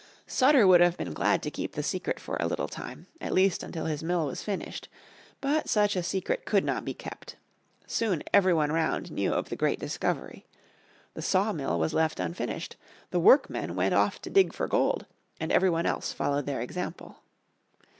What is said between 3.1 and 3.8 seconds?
at least